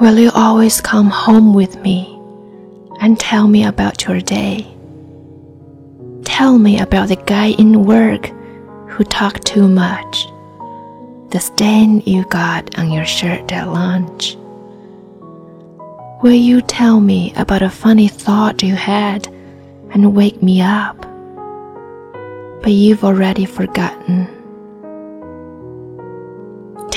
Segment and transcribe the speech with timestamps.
[0.00, 2.18] Will you always come home with me
[3.00, 4.66] and tell me about your day?
[6.24, 8.26] Tell me about the guy in work
[8.88, 10.26] who talked too much,
[11.30, 14.36] the stain you got on your shirt at lunch.
[16.24, 19.28] Will you tell me about a funny thought you had
[19.92, 21.00] and wake me up?
[22.62, 24.33] But you've already forgotten.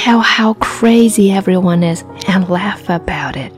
[0.08, 3.52] Tell how crazy everyone is and laugh about it.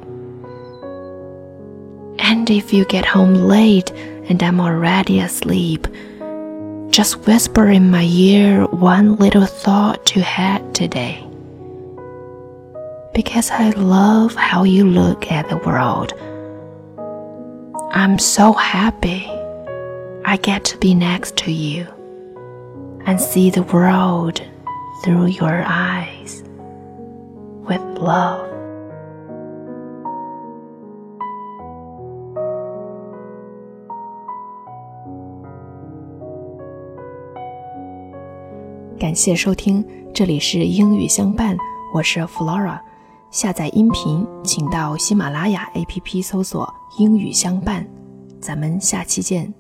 [2.18, 5.88] And if you get home late and I'm already asleep,
[6.90, 11.24] just whisper in my ear one little thought you had today.
[13.14, 16.14] Because I love how you look at the world.
[17.92, 19.24] I'm so happy
[20.26, 21.86] I get to be next to you
[23.06, 24.42] and see the world
[25.02, 26.44] through your eyes
[27.66, 28.48] with love.
[39.00, 41.58] 感谢收听，这里是英语相伴，
[41.94, 42.80] 我是 Flora。
[43.32, 47.88] 下载音频，请到喜马拉雅 APP 搜索“英语相伴”。
[48.42, 49.59] 咱们下期见。